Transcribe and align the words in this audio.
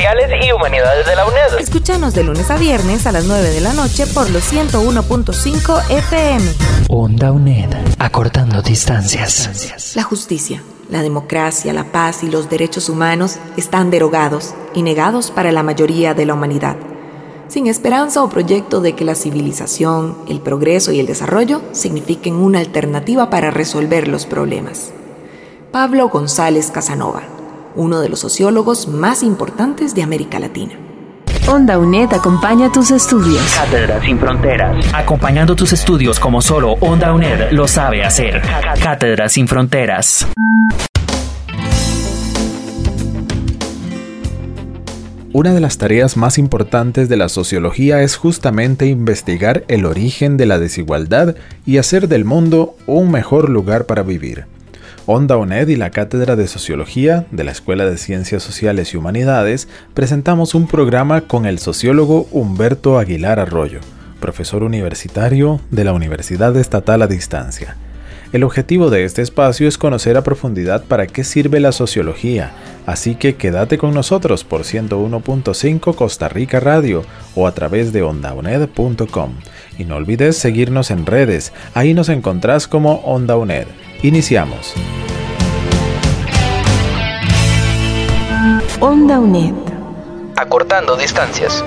y 0.00 0.52
Humanidades 0.52 1.06
de 1.06 1.14
la 1.14 1.26
UNED. 1.26 1.60
Escúchanos 1.60 2.14
de 2.14 2.24
lunes 2.24 2.50
a 2.50 2.56
viernes 2.56 3.06
a 3.06 3.12
las 3.12 3.26
9 3.26 3.50
de 3.50 3.60
la 3.60 3.74
noche 3.74 4.06
por 4.06 4.30
los 4.30 4.50
101.5 4.50 5.90
FM. 5.90 6.52
Onda 6.88 7.32
UNED. 7.32 7.68
Acortando 7.98 8.62
distancias. 8.62 9.94
La 9.94 10.02
justicia, 10.02 10.62
la 10.88 11.02
democracia, 11.02 11.74
la 11.74 11.92
paz 11.92 12.22
y 12.22 12.30
los 12.30 12.48
derechos 12.48 12.88
humanos 12.88 13.36
están 13.58 13.90
derogados 13.90 14.54
y 14.74 14.82
negados 14.82 15.30
para 15.30 15.52
la 15.52 15.62
mayoría 15.62 16.14
de 16.14 16.24
la 16.24 16.32
humanidad, 16.32 16.76
sin 17.48 17.66
esperanza 17.66 18.22
o 18.24 18.30
proyecto 18.30 18.80
de 18.80 18.94
que 18.94 19.04
la 19.04 19.14
civilización, 19.14 20.16
el 20.28 20.40
progreso 20.40 20.92
y 20.92 21.00
el 21.00 21.06
desarrollo 21.06 21.60
signifiquen 21.72 22.36
una 22.36 22.60
alternativa 22.60 23.28
para 23.28 23.50
resolver 23.50 24.08
los 24.08 24.24
problemas. 24.24 24.92
Pablo 25.72 26.08
González 26.08 26.70
Casanova, 26.70 27.22
uno 27.74 28.00
de 28.00 28.08
los 28.08 28.20
sociólogos 28.20 28.88
más 28.88 29.22
importantes 29.22 29.94
de 29.94 30.02
América 30.02 30.38
Latina. 30.38 30.74
Onda 31.48 31.78
UNED 31.78 32.12
acompaña 32.12 32.70
tus 32.70 32.90
estudios. 32.90 33.42
Cátedra 33.54 34.00
sin 34.00 34.18
fronteras. 34.18 34.86
Acompañando 34.94 35.56
tus 35.56 35.72
estudios 35.72 36.20
como 36.20 36.40
solo 36.42 36.72
Onda 36.80 37.12
UNED 37.12 37.50
lo 37.52 37.66
sabe 37.66 38.04
hacer. 38.04 38.42
Cátedra 38.82 39.28
sin 39.28 39.48
fronteras. 39.48 40.26
Una 45.32 45.54
de 45.54 45.60
las 45.60 45.78
tareas 45.78 46.16
más 46.16 46.38
importantes 46.38 47.08
de 47.08 47.16
la 47.16 47.28
sociología 47.28 48.02
es 48.02 48.16
justamente 48.16 48.86
investigar 48.86 49.64
el 49.68 49.86
origen 49.86 50.36
de 50.36 50.46
la 50.46 50.58
desigualdad 50.58 51.36
y 51.64 51.78
hacer 51.78 52.08
del 52.08 52.24
mundo 52.24 52.74
un 52.86 53.12
mejor 53.12 53.48
lugar 53.48 53.86
para 53.86 54.02
vivir. 54.02 54.46
Onda 55.12 55.36
UNED 55.36 55.66
y 55.66 55.74
la 55.74 55.90
Cátedra 55.90 56.36
de 56.36 56.46
Sociología 56.46 57.26
de 57.32 57.42
la 57.42 57.50
Escuela 57.50 57.84
de 57.84 57.98
Ciencias 57.98 58.44
Sociales 58.44 58.94
y 58.94 58.96
Humanidades 58.96 59.66
presentamos 59.92 60.54
un 60.54 60.68
programa 60.68 61.22
con 61.22 61.46
el 61.46 61.58
sociólogo 61.58 62.28
Humberto 62.30 62.96
Aguilar 62.96 63.40
Arroyo, 63.40 63.80
profesor 64.20 64.62
universitario 64.62 65.60
de 65.72 65.82
la 65.82 65.94
Universidad 65.94 66.56
Estatal 66.56 67.02
a 67.02 67.08
Distancia. 67.08 67.76
El 68.32 68.44
objetivo 68.44 68.88
de 68.88 69.02
este 69.02 69.20
espacio 69.20 69.66
es 69.66 69.78
conocer 69.78 70.16
a 70.16 70.22
profundidad 70.22 70.84
para 70.84 71.08
qué 71.08 71.24
sirve 71.24 71.58
la 71.58 71.72
sociología, 71.72 72.52
así 72.86 73.16
que 73.16 73.34
quédate 73.34 73.78
con 73.78 73.92
nosotros 73.92 74.44
por 74.44 74.60
101.5 74.60 75.92
Costa 75.96 76.28
Rica 76.28 76.60
Radio 76.60 77.02
o 77.34 77.48
a 77.48 77.52
través 77.52 77.92
de 77.92 78.02
ondauned.com. 78.02 79.32
Y 79.76 79.86
no 79.86 79.96
olvides 79.96 80.36
seguirnos 80.36 80.92
en 80.92 81.04
redes, 81.04 81.52
ahí 81.74 81.94
nos 81.94 82.08
encontrás 82.08 82.68
como 82.68 83.00
Onda 83.00 83.36
UNED. 83.36 83.66
Iniciamos. 84.02 84.74
Onda 88.80 89.20
UNED. 89.20 89.54
Acortando 90.36 90.96
distancias. 90.96 91.62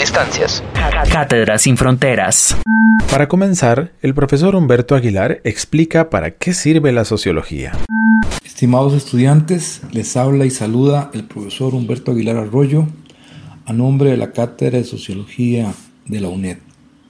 Distancias. 0.00 0.64
Cátedra 1.12 1.58
sin 1.58 1.76
fronteras. 1.76 2.56
Para 3.10 3.28
comenzar, 3.28 3.92
el 4.00 4.14
profesor 4.14 4.56
Humberto 4.56 4.94
Aguilar 4.94 5.40
explica 5.44 6.08
para 6.08 6.32
qué 6.32 6.54
sirve 6.54 6.90
la 6.90 7.04
sociología. 7.04 7.72
Estimados 8.44 8.94
estudiantes, 8.94 9.82
les 9.92 10.16
habla 10.16 10.46
y 10.46 10.50
saluda 10.50 11.10
el 11.12 11.24
profesor 11.24 11.74
Humberto 11.74 12.12
Aguilar 12.12 12.36
Arroyo 12.36 12.86
a 13.66 13.72
nombre 13.72 14.10
de 14.10 14.16
la 14.16 14.32
Cátedra 14.32 14.78
de 14.78 14.84
Sociología 14.84 15.72
de 16.06 16.20
la 16.20 16.28
UNED. 16.28 16.58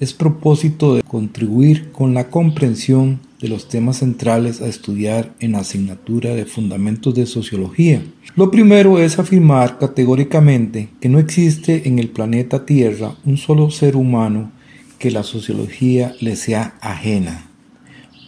Es 0.01 0.15
propósito 0.15 0.95
de 0.95 1.03
contribuir 1.03 1.93
con 1.93 2.15
la 2.15 2.31
comprensión 2.31 3.21
de 3.39 3.51
los 3.51 3.69
temas 3.69 3.99
centrales 3.99 4.63
a 4.63 4.67
estudiar 4.67 5.35
en 5.41 5.53
la 5.53 5.59
asignatura 5.59 6.35
de 6.35 6.47
Fundamentos 6.47 7.15
de 7.15 7.27
Sociología. 7.27 8.03
Lo 8.35 8.51
primero 8.51 8.99
es 8.99 9.19
afirmar 9.19 9.79
categóricamente 9.79 10.89
que 11.03 11.11
no 11.11 11.19
existe 11.19 11.87
en 11.87 11.99
el 11.99 12.09
planeta 12.09 12.65
Tierra 12.65 13.15
un 13.27 13.37
solo 13.37 13.71
ser 13.71 13.95
humano 13.95 14.51
que 14.99 15.11
la 15.11 15.23
sociología 15.23 16.15
le 16.19 16.35
sea 16.35 16.79
ajena, 16.81 17.51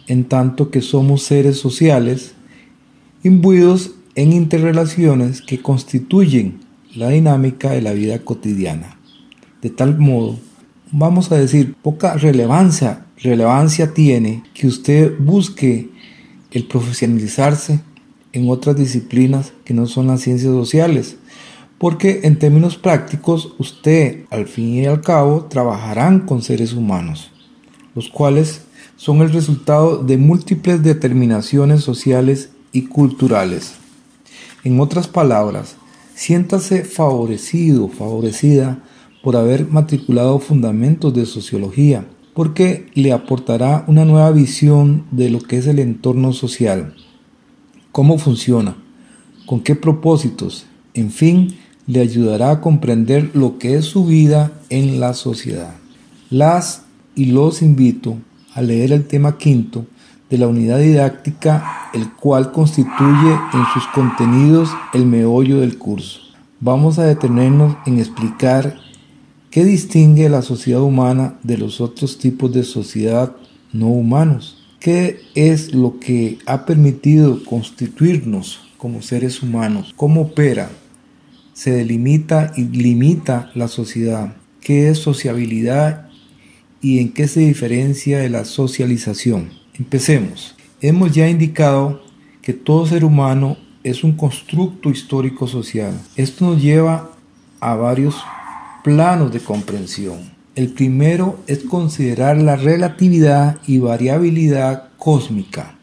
en 0.08 0.24
tanto 0.24 0.70
que 0.70 0.82
somos 0.82 1.22
seres 1.22 1.56
sociales 1.56 2.34
imbuidos 3.22 3.92
en 4.14 4.34
interrelaciones 4.34 5.40
que 5.40 5.62
constituyen 5.62 6.60
la 6.94 7.08
dinámica 7.08 7.70
de 7.70 7.80
la 7.80 7.94
vida 7.94 8.18
cotidiana. 8.18 8.98
De 9.62 9.70
tal 9.70 9.98
modo, 9.98 10.38
vamos 10.92 11.32
a 11.32 11.36
decir, 11.36 11.74
poca 11.82 12.14
relevancia 12.14 13.06
relevancia 13.22 13.94
tiene 13.94 14.42
que 14.52 14.66
usted 14.66 15.12
busque 15.18 15.90
el 16.50 16.66
profesionalizarse 16.66 17.80
en 18.32 18.50
otras 18.50 18.76
disciplinas 18.76 19.52
que 19.64 19.74
no 19.74 19.86
son 19.86 20.08
las 20.08 20.22
ciencias 20.22 20.52
sociales. 20.52 21.16
Porque 21.78 22.20
en 22.24 22.38
términos 22.38 22.76
prácticos, 22.76 23.54
usted 23.58 24.24
al 24.30 24.46
fin 24.46 24.74
y 24.74 24.86
al 24.86 25.00
cabo 25.00 25.46
trabajarán 25.46 26.20
con 26.20 26.42
seres 26.42 26.72
humanos, 26.72 27.30
los 27.94 28.08
cuales 28.08 28.62
son 28.96 29.20
el 29.20 29.32
resultado 29.32 29.98
de 29.98 30.16
múltiples 30.16 30.82
determinaciones 30.82 31.82
sociales 31.82 32.50
y 32.70 32.82
culturales. 32.82 33.74
En 34.62 34.78
otras 34.78 35.08
palabras, 35.08 35.74
siéntase 36.14 36.84
favorecido, 36.84 37.88
favorecida 37.88 38.78
por 39.22 39.36
haber 39.36 39.68
matriculado 39.68 40.38
fundamentos 40.38 41.14
de 41.14 41.26
sociología 41.26 42.06
porque 42.34 42.86
le 42.94 43.12
aportará 43.12 43.84
una 43.86 44.04
nueva 44.04 44.30
visión 44.30 45.04
de 45.10 45.30
lo 45.30 45.40
que 45.40 45.58
es 45.58 45.66
el 45.66 45.78
entorno 45.78 46.32
social, 46.32 46.94
cómo 47.92 48.18
funciona, 48.18 48.76
con 49.46 49.60
qué 49.60 49.74
propósitos, 49.74 50.66
en 50.94 51.10
fin, 51.10 51.56
le 51.86 52.00
ayudará 52.00 52.50
a 52.50 52.60
comprender 52.60 53.30
lo 53.34 53.58
que 53.58 53.76
es 53.76 53.84
su 53.84 54.06
vida 54.06 54.52
en 54.70 55.00
la 55.00 55.14
sociedad. 55.14 55.74
Las 56.30 56.84
y 57.14 57.26
los 57.26 57.60
invito 57.60 58.16
a 58.54 58.62
leer 58.62 58.92
el 58.92 59.06
tema 59.06 59.36
quinto 59.36 59.86
de 60.30 60.38
la 60.38 60.48
unidad 60.48 60.78
didáctica, 60.78 61.90
el 61.92 62.10
cual 62.12 62.52
constituye 62.52 63.32
en 63.52 63.64
sus 63.74 63.86
contenidos 63.88 64.70
el 64.94 65.04
meollo 65.04 65.60
del 65.60 65.76
curso. 65.76 66.20
Vamos 66.60 66.98
a 66.98 67.04
detenernos 67.04 67.76
en 67.84 67.98
explicar 67.98 68.78
¿Qué 69.52 69.66
distingue 69.66 70.30
la 70.30 70.40
sociedad 70.40 70.80
humana 70.80 71.38
de 71.42 71.58
los 71.58 71.82
otros 71.82 72.16
tipos 72.16 72.54
de 72.54 72.64
sociedad 72.64 73.36
no 73.74 73.88
humanos? 73.88 74.64
¿Qué 74.80 75.20
es 75.34 75.74
lo 75.74 76.00
que 76.00 76.38
ha 76.46 76.64
permitido 76.64 77.44
constituirnos 77.44 78.62
como 78.78 79.02
seres 79.02 79.42
humanos? 79.42 79.92
¿Cómo 79.94 80.22
opera? 80.22 80.70
Se 81.52 81.70
delimita 81.70 82.54
y 82.56 82.62
limita 82.62 83.50
la 83.54 83.68
sociedad. 83.68 84.34
¿Qué 84.62 84.88
es 84.88 84.96
sociabilidad 85.00 86.08
y 86.80 87.00
en 87.00 87.12
qué 87.12 87.28
se 87.28 87.40
diferencia 87.40 88.20
de 88.20 88.30
la 88.30 88.46
socialización? 88.46 89.50
Empecemos. 89.74 90.54
Hemos 90.80 91.12
ya 91.12 91.28
indicado 91.28 92.00
que 92.40 92.54
todo 92.54 92.86
ser 92.86 93.04
humano 93.04 93.58
es 93.84 94.02
un 94.02 94.12
constructo 94.12 94.88
histórico 94.88 95.46
social. 95.46 95.92
Esto 96.16 96.46
nos 96.46 96.62
lleva 96.62 97.10
a 97.60 97.74
varios 97.74 98.16
planos 98.82 99.32
de 99.32 99.40
comprensión. 99.40 100.32
El 100.54 100.68
primero 100.72 101.38
es 101.46 101.60
considerar 101.60 102.36
la 102.36 102.56
relatividad 102.56 103.58
y 103.66 103.78
variabilidad 103.78 104.90
cósmica. 104.98 105.78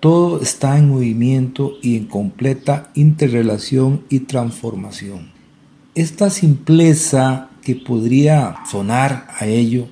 Todo 0.00 0.42
está 0.42 0.76
en 0.76 0.90
movimiento 0.90 1.78
y 1.80 1.96
en 1.96 2.06
completa 2.06 2.90
interrelación 2.94 4.02
y 4.10 4.20
transformación. 4.20 5.32
Esta 5.94 6.28
simpleza 6.28 7.48
que 7.62 7.76
podría 7.76 8.56
sonar 8.70 9.28
a 9.38 9.46
ello, 9.46 9.86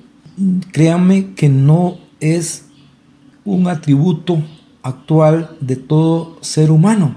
créanme 0.71 1.33
que 1.33 1.49
no 1.49 1.97
es 2.19 2.65
un 3.45 3.67
atributo 3.67 4.43
actual 4.83 5.57
de 5.59 5.77
todo 5.77 6.37
ser 6.41 6.69
humano. 6.69 7.15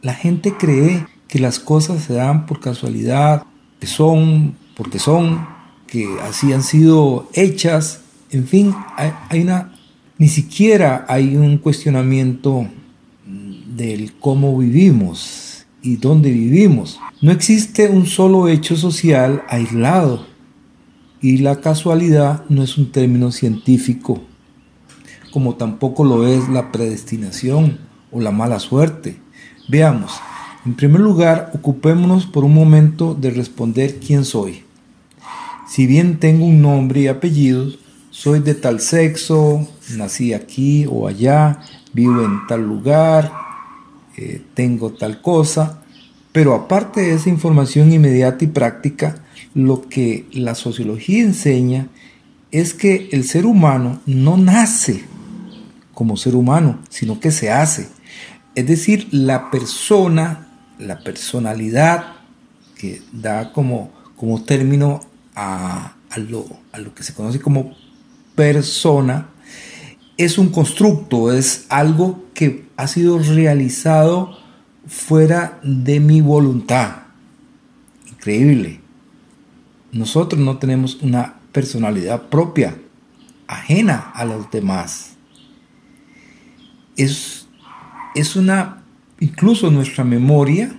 La 0.00 0.14
gente 0.14 0.54
cree 0.56 1.06
que 1.28 1.38
las 1.38 1.58
cosas 1.58 2.04
se 2.04 2.14
dan 2.14 2.46
por 2.46 2.60
casualidad 2.60 3.44
que 3.82 3.88
son, 3.88 4.54
porque 4.82 4.98
son, 4.98 5.46
que 5.86 6.08
así 6.22 6.52
han 6.52 6.64
sido 6.64 7.28
hechas, 7.34 8.00
en 8.32 8.48
fin, 8.48 8.74
hay, 8.96 9.42
una, 9.42 9.76
ni 10.18 10.26
siquiera 10.26 11.06
hay 11.08 11.36
un 11.36 11.58
cuestionamiento 11.58 12.66
del 13.24 14.12
cómo 14.14 14.58
vivimos 14.58 15.66
y 15.82 15.98
dónde 15.98 16.32
vivimos. 16.32 16.98
No 17.20 17.30
existe 17.30 17.88
un 17.90 18.06
solo 18.06 18.48
hecho 18.48 18.76
social 18.76 19.44
aislado 19.48 20.26
y 21.20 21.36
la 21.36 21.60
casualidad 21.60 22.44
no 22.48 22.64
es 22.64 22.76
un 22.76 22.90
término 22.90 23.30
científico, 23.30 24.20
como 25.30 25.54
tampoco 25.54 26.02
lo 26.02 26.26
es 26.26 26.48
la 26.48 26.72
predestinación 26.72 27.78
o 28.10 28.20
la 28.20 28.32
mala 28.32 28.58
suerte. 28.58 29.20
Veamos, 29.68 30.10
en 30.66 30.74
primer 30.74 31.00
lugar, 31.00 31.52
ocupémonos 31.54 32.26
por 32.26 32.42
un 32.42 32.54
momento 32.54 33.14
de 33.14 33.30
responder 33.30 34.00
quién 34.04 34.24
soy. 34.24 34.64
Si 35.72 35.86
bien 35.86 36.20
tengo 36.20 36.44
un 36.44 36.60
nombre 36.60 37.00
y 37.00 37.06
apellidos, 37.06 37.78
soy 38.10 38.40
de 38.40 38.54
tal 38.54 38.78
sexo, 38.80 39.66
nací 39.96 40.34
aquí 40.34 40.84
o 40.86 41.08
allá, 41.08 41.60
vivo 41.94 42.22
en 42.22 42.46
tal 42.46 42.60
lugar, 42.60 43.32
eh, 44.18 44.42
tengo 44.52 44.92
tal 44.92 45.22
cosa, 45.22 45.82
pero 46.30 46.52
aparte 46.52 47.00
de 47.00 47.14
esa 47.14 47.30
información 47.30 47.90
inmediata 47.90 48.44
y 48.44 48.48
práctica, 48.48 49.24
lo 49.54 49.88
que 49.88 50.26
la 50.32 50.54
sociología 50.54 51.22
enseña 51.22 51.88
es 52.50 52.74
que 52.74 53.08
el 53.10 53.24
ser 53.24 53.46
humano 53.46 54.02
no 54.04 54.36
nace 54.36 55.02
como 55.94 56.18
ser 56.18 56.34
humano, 56.34 56.80
sino 56.90 57.18
que 57.18 57.30
se 57.30 57.50
hace. 57.50 57.88
Es 58.54 58.66
decir, 58.66 59.08
la 59.10 59.50
persona 59.50 60.48
la 60.78 61.02
personalidad, 61.02 62.16
que 62.76 63.00
da 63.12 63.52
como, 63.52 63.90
como 64.16 64.42
término 64.42 65.00
a, 65.34 65.94
lo, 66.16 66.46
a 66.72 66.78
lo 66.78 66.94
que 66.94 67.02
se 67.02 67.14
conoce 67.14 67.40
como 67.40 67.74
persona, 68.34 69.28
es 70.16 70.38
un 70.38 70.48
constructo, 70.50 71.32
es 71.32 71.66
algo 71.68 72.24
que 72.34 72.66
ha 72.76 72.86
sido 72.86 73.18
realizado 73.18 74.38
fuera 74.86 75.60
de 75.62 76.00
mi 76.00 76.20
voluntad. 76.20 77.02
Increíble. 78.08 78.80
Nosotros 79.90 80.40
no 80.40 80.58
tenemos 80.58 80.96
una 81.02 81.34
personalidad 81.52 82.28
propia, 82.28 82.78
ajena 83.46 84.12
a 84.14 84.24
los 84.24 84.50
demás. 84.50 85.16
Es, 86.96 87.46
es 88.14 88.36
una 88.36 88.82
Incluso 89.22 89.70
nuestra 89.70 90.02
memoria 90.02 90.74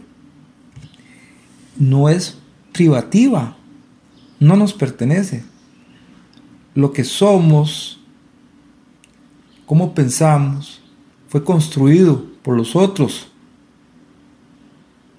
no 1.78 2.10
es 2.10 2.38
privativa, 2.74 3.56
no 4.44 4.58
nos 4.58 4.74
pertenece. 4.74 5.44
Lo 6.76 6.92
que 6.92 7.04
somos, 7.04 8.00
cómo 9.66 9.94
pensamos, 9.94 10.82
fue 11.30 11.44
construido 11.44 12.26
por 12.44 12.58
los 12.58 12.76
otros, 12.76 13.32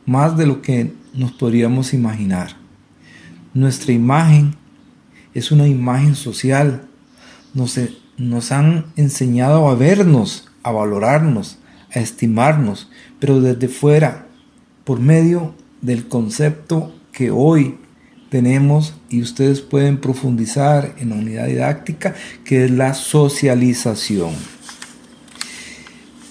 más 0.06 0.36
de 0.36 0.46
lo 0.46 0.60
que 0.60 0.92
nos 1.14 1.32
podríamos 1.32 1.94
imaginar. 1.94 2.56
Nuestra 3.54 3.92
imagen 3.92 4.56
es 5.32 5.50
una 5.50 5.66
imagen 5.66 6.14
social. 6.14 6.86
Nos, 7.54 7.80
nos 8.18 8.52
han 8.52 8.86
enseñado 8.96 9.68
a 9.68 9.74
vernos, 9.74 10.50
a 10.62 10.70
valorarnos, 10.70 11.58
a 11.94 12.00
estimarnos, 12.00 12.90
pero 13.20 13.40
desde 13.40 13.68
fuera, 13.68 14.26
por 14.84 15.00
medio 15.00 15.54
del 15.80 16.08
concepto 16.08 16.92
que 17.12 17.30
hoy 17.30 17.78
tenemos 18.34 18.94
y 19.08 19.22
ustedes 19.22 19.60
pueden 19.60 19.98
profundizar 19.98 20.96
en 20.98 21.10
la 21.10 21.14
unidad 21.14 21.46
didáctica, 21.46 22.16
que 22.44 22.64
es 22.64 22.70
la 22.72 22.92
socialización. 22.92 24.32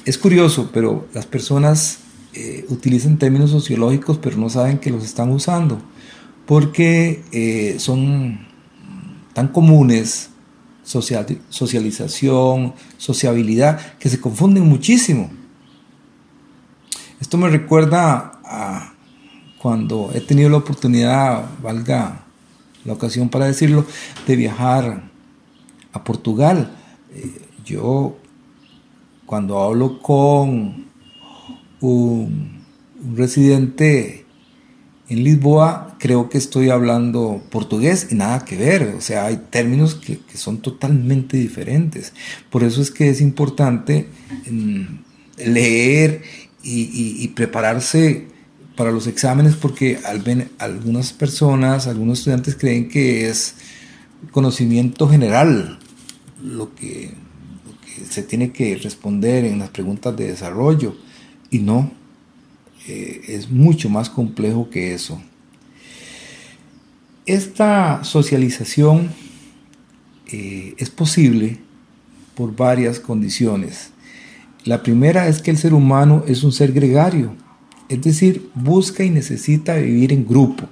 Es 0.03 0.17
curioso, 0.17 0.69
pero 0.73 1.07
las 1.13 1.25
personas 1.25 1.99
eh, 2.33 2.65
utilizan 2.67 3.17
términos 3.17 3.51
sociológicos 3.51 4.17
pero 4.17 4.35
no 4.35 4.49
saben 4.49 4.79
que 4.79 4.89
los 4.89 5.05
están 5.05 5.31
usando 5.31 5.81
porque 6.45 7.23
eh, 7.31 7.75
son 7.79 8.47
tan 9.31 9.47
comunes 9.47 10.29
social, 10.83 11.25
socialización, 11.47 12.73
sociabilidad, 12.97 13.79
que 13.97 14.09
se 14.09 14.19
confunden 14.19 14.67
muchísimo. 14.67 15.31
Esto 17.21 17.37
me 17.37 17.47
recuerda 17.47 18.41
a 18.43 18.92
cuando 19.63 20.11
he 20.13 20.19
tenido 20.19 20.49
la 20.49 20.57
oportunidad, 20.57 21.45
valga 21.61 22.25
la 22.83 22.91
ocasión 22.91 23.29
para 23.29 23.45
decirlo, 23.45 23.85
de 24.27 24.35
viajar 24.35 25.03
a 25.93 26.03
Portugal. 26.03 26.75
Eh, 27.15 27.31
yo 27.63 28.17
cuando 29.25 29.61
hablo 29.61 30.01
con 30.01 30.87
un, 31.79 32.61
residente 33.15 34.25
en 35.07 35.23
Lisboa, 35.23 35.95
creo 35.97 36.27
que 36.27 36.39
estoy 36.39 36.69
hablando 36.69 37.41
portugués 37.49 38.07
y 38.11 38.15
nada 38.15 38.43
que 38.43 38.57
ver. 38.57 38.95
O 38.97 38.99
sea, 38.99 39.27
hay 39.27 39.37
términos 39.49 39.95
que, 39.95 40.19
son 40.33 40.57
totalmente 40.57 41.37
diferentes. 41.37 42.11
Por 42.49 42.65
eso 42.65 42.81
es 42.81 42.91
que 42.91 43.09
es 43.09 43.21
importante 43.21 44.09
mm, 44.51 44.81
leer 45.37 46.21
y, 46.61 47.25
prepararse 47.29 48.32
para 48.75 48.91
los 48.91 49.07
exámenes 49.07 49.55
porque 49.55 49.99
algunas 50.59 51.13
personas, 51.13 51.87
algunos 51.87 52.19
estudiantes 52.19 52.55
creen 52.55 52.89
que 52.89 53.29
es 53.29 53.55
conocimiento 54.31 55.07
general 55.07 55.79
lo 56.41 56.73
que 56.73 57.13
se 58.09 58.23
tiene 58.23 58.51
que 58.51 58.75
responder 58.75 59.45
en 59.45 59.59
las 59.59 59.69
preguntas 59.69 60.15
de 60.15 60.27
desarrollo 60.27 60.95
y 61.49 61.59
no, 61.59 61.91
eh, 62.87 63.21
es 63.27 63.49
mucho 63.49 63.89
más 63.89 64.09
complejo 64.09 64.69
que 64.69 64.93
eso. 64.93 65.21
Esta 67.25 68.03
socialización 68.03 69.11
eh, 70.27 70.73
es 70.77 70.89
posible 70.89 71.59
por 72.35 72.55
varias 72.55 72.99
condiciones. 72.99 73.91
La 74.65 74.81
primera 74.81 75.27
es 75.27 75.41
que 75.41 75.51
el 75.51 75.57
ser 75.57 75.73
humano 75.73 76.23
es 76.27 76.43
un 76.43 76.51
ser 76.51 76.73
gregario, 76.73 77.35
es 77.89 78.01
decir, 78.01 78.49
busca 78.55 79.03
y 79.03 79.09
necesita 79.09 79.75
vivir 79.75 80.11
en 80.13 80.25
grupo, 80.25 80.67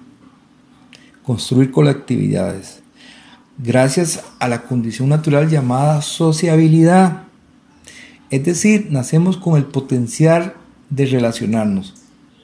construir 1.23 1.71
colectividades 1.71 2.81
gracias 3.63 4.23
a 4.39 4.47
la 4.47 4.63
condición 4.63 5.09
natural 5.09 5.49
llamada 5.49 6.01
sociabilidad. 6.01 7.23
Es 8.29 8.43
decir, 8.43 8.87
nacemos 8.89 9.37
con 9.37 9.57
el 9.57 9.65
potencial 9.65 10.55
de 10.89 11.05
relacionarnos, 11.05 11.93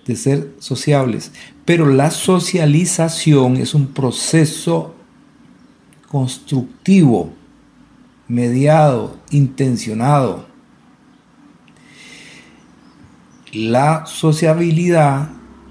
de 0.06 0.16
ser 0.16 0.54
sociables. 0.60 1.32
Pero 1.66 1.88
la 1.88 2.12
socialización 2.12 3.58
es 3.58 3.74
un 3.74 3.88
proceso 3.88 4.94
constructivo, 6.08 7.32
mediado, 8.28 9.18
intencionado. 9.32 10.46
La 13.54 14.06
sociabilidad, 14.06 15.30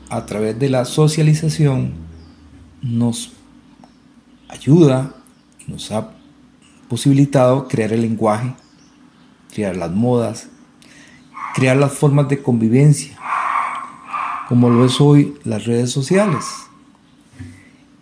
a 0.09 0.27
través 0.27 0.59
de 0.59 0.71
la 0.71 0.85
socialización, 0.85 1.93
nos 2.83 3.33
ayuda 4.49 5.15
nos 5.67 5.91
ha 5.91 6.13
posibilitado 6.89 7.67
crear 7.67 7.93
el 7.93 8.03
lenguaje, 8.03 8.55
crear 9.53 9.77
las 9.77 9.91
modas, 9.91 10.49
crear 11.55 11.77
las 11.77 11.93
formas 11.93 12.29
de 12.29 12.43
convivencia, 12.43 13.17
como 14.49 14.71
lo 14.71 14.87
es 14.87 15.01
hoy 15.01 15.35
las 15.45 15.65
redes 15.65 15.91
sociales. 15.91 16.45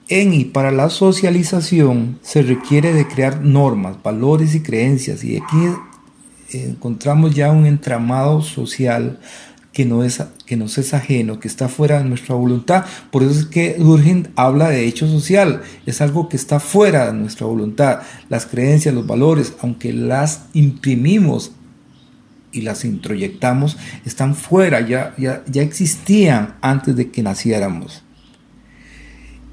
En 0.08 0.34
y 0.34 0.44
para 0.44 0.70
la 0.70 0.90
socialización 0.90 2.18
se 2.20 2.42
requiere 2.42 2.92
de 2.92 3.08
crear 3.08 3.40
normas, 3.40 4.02
valores 4.02 4.54
y 4.54 4.62
creencias, 4.62 5.24
y 5.24 5.38
aquí 5.38 5.56
encontramos 6.50 7.34
ya 7.34 7.50
un 7.50 7.64
entramado 7.64 8.42
social 8.42 9.18
que, 9.74 9.84
no 9.84 10.04
es, 10.04 10.22
que 10.46 10.56
nos 10.56 10.78
es 10.78 10.94
ajeno, 10.94 11.40
que 11.40 11.48
está 11.48 11.68
fuera 11.68 11.98
de 11.98 12.08
nuestra 12.08 12.36
voluntad. 12.36 12.86
Por 13.10 13.24
eso 13.24 13.40
es 13.40 13.44
que 13.44 13.74
Durkheim 13.74 14.28
habla 14.36 14.70
de 14.70 14.86
hecho 14.86 15.06
social, 15.08 15.62
es 15.84 16.00
algo 16.00 16.28
que 16.28 16.36
está 16.36 16.60
fuera 16.60 17.08
de 17.08 17.12
nuestra 17.12 17.46
voluntad. 17.46 18.00
Las 18.28 18.46
creencias, 18.46 18.94
los 18.94 19.06
valores, 19.06 19.52
aunque 19.60 19.92
las 19.92 20.46
imprimimos 20.54 21.52
y 22.52 22.62
las 22.62 22.84
introyectamos, 22.84 23.76
están 24.06 24.36
fuera, 24.36 24.80
ya, 24.80 25.12
ya, 25.18 25.42
ya 25.46 25.62
existían 25.62 26.54
antes 26.60 26.94
de 26.94 27.10
que 27.10 27.24
naciéramos. 27.24 28.04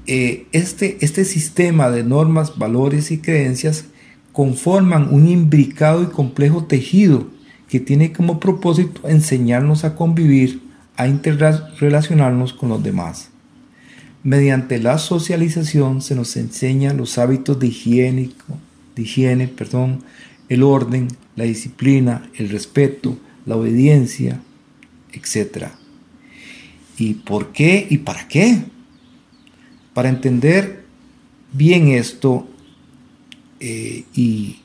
Eh, 0.06 0.46
este, 0.52 0.98
este 1.00 1.24
sistema 1.24 1.90
de 1.90 2.04
normas, 2.04 2.58
valores 2.58 3.10
y 3.10 3.18
creencias 3.18 3.86
conforman 4.32 5.12
un 5.12 5.28
imbricado 5.28 6.04
y 6.04 6.06
complejo 6.06 6.64
tejido 6.64 7.26
que 7.72 7.80
tiene 7.80 8.12
como 8.12 8.38
propósito 8.38 9.08
enseñarnos 9.08 9.84
a 9.84 9.94
convivir, 9.94 10.60
a 10.94 11.08
interrelacionarnos 11.08 12.52
con 12.52 12.68
los 12.68 12.82
demás. 12.82 13.30
Mediante 14.22 14.78
la 14.78 14.98
socialización 14.98 16.02
se 16.02 16.14
nos 16.14 16.36
enseñan 16.36 16.98
los 16.98 17.16
hábitos 17.16 17.58
de, 17.58 17.68
higiénico, 17.68 18.58
de 18.94 19.00
higiene, 19.00 19.48
perdón, 19.48 20.04
el 20.50 20.62
orden, 20.64 21.08
la 21.34 21.44
disciplina, 21.44 22.28
el 22.34 22.50
respeto, 22.50 23.16
la 23.46 23.56
obediencia, 23.56 24.38
etc. 25.14 25.68
¿Y 26.98 27.14
por 27.14 27.52
qué 27.52 27.86
y 27.88 27.96
para 27.96 28.28
qué? 28.28 28.64
Para 29.94 30.10
entender 30.10 30.84
bien 31.54 31.88
esto 31.88 32.46
eh, 33.60 34.04
y 34.14 34.58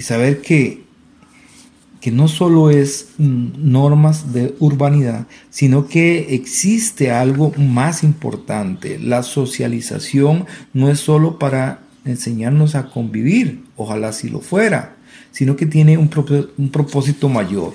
saber 0.00 0.40
que 0.40 0.82
que 2.02 2.10
no 2.10 2.26
solo 2.26 2.68
es 2.68 3.10
mm, 3.18 3.50
normas 3.58 4.32
de 4.32 4.56
urbanidad, 4.58 5.28
sino 5.50 5.86
que 5.86 6.34
existe 6.34 7.12
algo 7.12 7.52
más 7.56 8.02
importante. 8.02 8.98
La 8.98 9.22
socialización 9.22 10.46
no 10.74 10.90
es 10.90 10.98
solo 10.98 11.38
para 11.38 11.78
enseñarnos 12.04 12.74
a 12.74 12.90
convivir, 12.90 13.62
ojalá 13.76 14.12
si 14.12 14.28
lo 14.28 14.40
fuera, 14.40 14.96
sino 15.30 15.54
que 15.54 15.64
tiene 15.64 15.96
un, 15.96 16.08
propósito 16.72 17.28
mayor. 17.28 17.72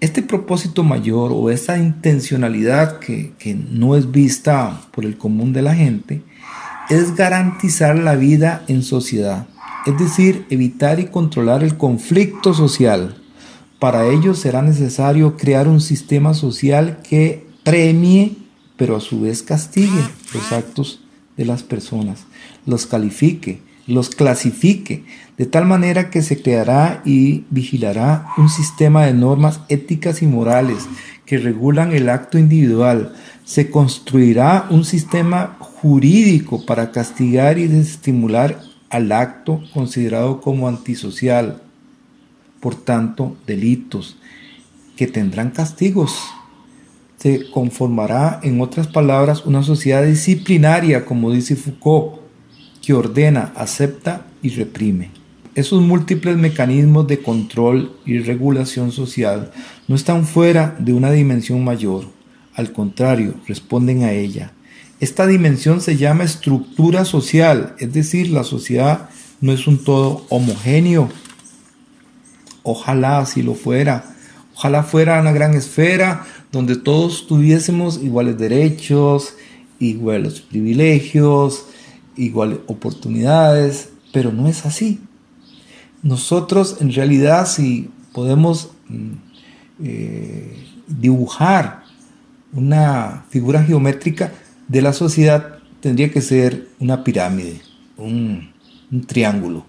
Este 0.00 0.20
propósito 0.20 0.84
mayor 0.84 1.30
o 1.32 1.50
esta 1.50 1.78
intencionalidad 1.78 2.98
que, 2.98 3.32
que 3.38 3.54
no 3.54 3.96
es 3.96 4.10
vista 4.10 4.82
por 4.92 5.06
el 5.06 5.16
común 5.16 5.54
de 5.54 5.62
la 5.62 5.74
gente 5.74 6.20
es 6.90 7.16
garantizar 7.16 7.98
la 7.98 8.16
vida 8.16 8.64
en 8.68 8.82
sociedad 8.82 9.46
es 9.86 9.98
decir, 9.98 10.46
evitar 10.50 11.00
y 11.00 11.06
controlar 11.06 11.62
el 11.62 11.76
conflicto 11.76 12.54
social. 12.54 13.16
Para 13.78 14.06
ello 14.06 14.34
será 14.34 14.62
necesario 14.62 15.36
crear 15.36 15.68
un 15.68 15.80
sistema 15.80 16.34
social 16.34 17.00
que 17.08 17.46
premie, 17.64 18.36
pero 18.76 18.96
a 18.96 19.00
su 19.00 19.20
vez 19.20 19.42
castigue 19.42 20.02
los 20.32 20.52
actos 20.52 21.00
de 21.36 21.44
las 21.44 21.62
personas, 21.62 22.24
los 22.64 22.86
califique, 22.86 23.60
los 23.86 24.08
clasifique, 24.10 25.04
de 25.36 25.46
tal 25.46 25.66
manera 25.66 26.08
que 26.08 26.22
se 26.22 26.40
creará 26.40 27.02
y 27.04 27.44
vigilará 27.50 28.28
un 28.38 28.48
sistema 28.48 29.04
de 29.04 29.12
normas 29.12 29.60
éticas 29.68 30.22
y 30.22 30.26
morales 30.26 30.86
que 31.26 31.38
regulan 31.38 31.92
el 31.92 32.08
acto 32.08 32.38
individual. 32.38 33.14
Se 33.44 33.70
construirá 33.70 34.66
un 34.70 34.84
sistema 34.84 35.56
jurídico 35.58 36.64
para 36.64 36.92
castigar 36.92 37.58
y 37.58 37.66
desestimular 37.66 38.60
al 38.94 39.10
acto 39.10 39.60
considerado 39.72 40.40
como 40.40 40.68
antisocial, 40.68 41.60
por 42.60 42.76
tanto, 42.76 43.36
delitos, 43.44 44.16
que 44.94 45.08
tendrán 45.08 45.50
castigos. 45.50 46.16
Se 47.16 47.50
conformará, 47.50 48.38
en 48.44 48.60
otras 48.60 48.86
palabras, 48.86 49.46
una 49.46 49.64
sociedad 49.64 50.04
disciplinaria, 50.04 51.04
como 51.04 51.32
dice 51.32 51.56
Foucault, 51.56 52.20
que 52.82 52.94
ordena, 52.94 53.52
acepta 53.56 54.26
y 54.42 54.50
reprime. 54.50 55.10
Esos 55.56 55.82
múltiples 55.82 56.36
mecanismos 56.36 57.08
de 57.08 57.20
control 57.20 57.96
y 58.06 58.20
regulación 58.20 58.92
social 58.92 59.50
no 59.88 59.96
están 59.96 60.24
fuera 60.24 60.76
de 60.78 60.92
una 60.92 61.10
dimensión 61.10 61.64
mayor, 61.64 62.04
al 62.54 62.70
contrario, 62.70 63.34
responden 63.48 64.04
a 64.04 64.12
ella 64.12 64.52
esta 65.00 65.26
dimensión 65.26 65.80
se 65.80 65.96
llama 65.96 66.24
estructura 66.24 67.04
social, 67.04 67.74
es 67.78 67.92
decir, 67.92 68.30
la 68.30 68.44
sociedad 68.44 69.08
no 69.40 69.52
es 69.52 69.66
un 69.66 69.82
todo 69.82 70.24
homogéneo. 70.28 71.08
Ojalá 72.62 73.18
así 73.18 73.42
lo 73.42 73.54
fuera. 73.54 74.14
Ojalá 74.54 74.84
fuera 74.84 75.20
una 75.20 75.32
gran 75.32 75.54
esfera 75.54 76.24
donde 76.52 76.76
todos 76.76 77.26
tuviésemos 77.26 78.00
iguales 78.02 78.38
derechos, 78.38 79.34
iguales 79.80 80.40
privilegios, 80.40 81.66
iguales 82.16 82.60
oportunidades, 82.66 83.90
pero 84.12 84.32
no 84.32 84.46
es 84.46 84.64
así. 84.64 85.00
Nosotros 86.02 86.78
en 86.80 86.92
realidad 86.92 87.46
si 87.48 87.90
podemos 88.12 88.70
mm, 88.88 89.12
eh, 89.82 90.56
dibujar 90.86 91.82
una 92.52 93.24
figura 93.30 93.62
geométrica 93.64 94.32
de 94.68 94.82
la 94.82 94.92
sociedad, 94.92 95.58
tendría 95.80 96.10
que 96.10 96.20
ser 96.20 96.68
una 96.78 97.04
pirámide, 97.04 97.60
un, 97.96 98.52
triángulo, 99.06 99.66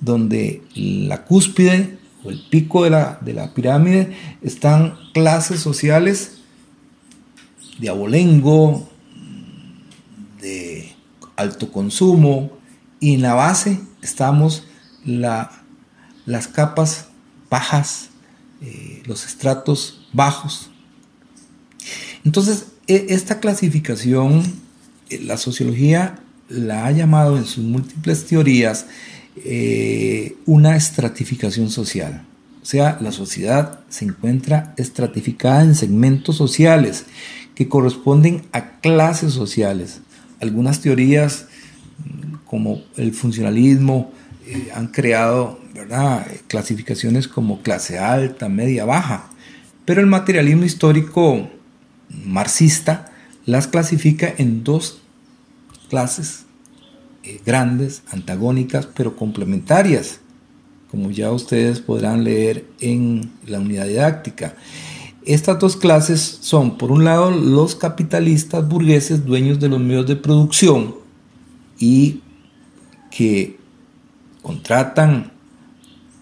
donde 0.00 0.62
la 0.74 1.24
cúspide 1.24 1.98
o 2.22 2.30
el 2.30 2.40
pico 2.50 2.84
de 2.84 2.90
la, 2.90 3.18
de 3.20 3.32
la 3.32 3.54
pirámide 3.54 4.14
están 4.42 4.94
clases 5.14 5.60
sociales 5.60 6.38
de 7.78 7.88
abolengo, 7.88 8.88
de 10.40 10.92
alto 11.36 11.72
consumo, 11.72 12.50
y 13.00 13.14
en 13.14 13.22
la 13.22 13.34
base 13.34 13.80
estamos 14.02 14.64
la, 15.04 15.50
las 16.26 16.48
capas 16.48 17.08
bajas, 17.48 18.10
eh, 18.60 19.02
los 19.06 19.24
estratos 19.24 20.06
bajos. 20.12 20.70
Entonces, 22.24 22.66
esta 22.88 23.38
clasificación, 23.40 24.42
eh, 25.10 25.20
la 25.22 25.36
sociología 25.36 26.20
la 26.48 26.86
ha 26.86 26.92
llamado 26.92 27.36
en 27.36 27.44
sus 27.44 27.64
múltiples 27.64 28.26
teorías 28.26 28.86
eh, 29.36 30.36
una 30.46 30.76
estratificación 30.76 31.70
social. 31.70 32.24
O 32.62 32.64
sea, 32.64 32.98
la 33.00 33.12
sociedad 33.12 33.80
se 33.88 34.06
encuentra 34.06 34.74
estratificada 34.76 35.62
en 35.62 35.74
segmentos 35.74 36.36
sociales 36.36 37.04
que 37.54 37.68
corresponden 37.68 38.42
a 38.52 38.80
clases 38.80 39.32
sociales. 39.32 40.00
Algunas 40.40 40.80
teorías, 40.80 41.46
como 42.46 42.82
el 42.96 43.12
funcionalismo, 43.12 44.12
han 44.74 44.88
creado 44.88 45.58
¿verdad? 45.74 46.26
clasificaciones 46.46 47.28
como 47.28 47.62
clase 47.62 47.98
alta, 47.98 48.48
media, 48.48 48.84
baja. 48.84 49.30
Pero 49.84 50.00
el 50.00 50.06
materialismo 50.06 50.64
histórico 50.64 51.48
marxista 52.08 53.12
las 53.46 53.66
clasifica 53.66 54.32
en 54.36 54.64
dos 54.64 55.00
clases 55.88 56.44
eh, 57.22 57.40
grandes, 57.44 58.02
antagónicas, 58.10 58.86
pero 58.86 59.16
complementarias, 59.16 60.20
como 60.90 61.10
ya 61.10 61.32
ustedes 61.32 61.80
podrán 61.80 62.24
leer 62.24 62.66
en 62.80 63.32
la 63.46 63.58
unidad 63.58 63.86
didáctica. 63.86 64.54
Estas 65.24 65.58
dos 65.58 65.76
clases 65.76 66.38
son, 66.40 66.78
por 66.78 66.90
un 66.90 67.04
lado, 67.04 67.30
los 67.30 67.74
capitalistas 67.74 68.66
burgueses 68.66 69.26
dueños 69.26 69.60
de 69.60 69.68
los 69.68 69.80
medios 69.80 70.06
de 70.06 70.16
producción 70.16 70.94
y 71.78 72.22
que 73.10 73.58
contratan 74.42 75.32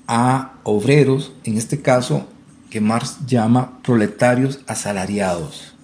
a 0.08 0.54
obreros, 0.64 1.32
en 1.44 1.56
este 1.56 1.82
caso 1.82 2.26
que 2.70 2.80
Marx 2.80 3.18
llama 3.26 3.78
proletarios 3.82 4.60
asalariados. 4.66 5.75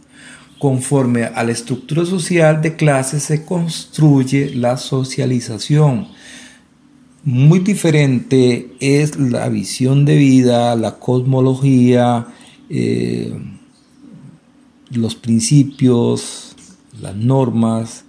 Conforme 0.62 1.25
a 1.25 1.42
la 1.42 1.51
estructura 1.51 2.07
social 2.07 2.62
de 2.62 2.77
clases 2.77 3.25
se 3.25 3.44
construye 3.44 4.55
la 4.55 4.77
socialización. 4.77 6.07
Muy 7.25 7.59
diferente 7.59 8.72
es 8.79 9.18
la 9.18 9.48
visión 9.48 10.05
de 10.05 10.14
vida, 10.14 10.77
la 10.77 11.01
cosmología, 11.01 12.29
eh, 12.70 13.37
los 14.90 15.16
principios, 15.16 16.55
las 17.01 17.16
normas, 17.16 18.05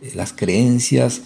eh, 0.00 0.12
las 0.14 0.32
creencias 0.32 1.22